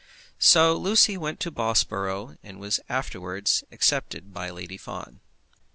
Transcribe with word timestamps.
So 0.39 0.75
Lucy 0.75 1.15
went 1.15 1.39
to 1.41 1.51
Bobsborough, 1.51 2.35
and 2.41 2.59
was 2.59 2.79
afterwards 2.89 3.63
accepted 3.71 4.33
by 4.33 4.49
Lady 4.49 4.77
Fawn. 4.77 5.19